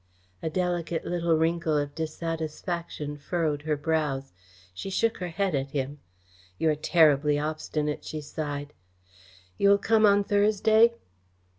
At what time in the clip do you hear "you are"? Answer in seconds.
6.57-6.75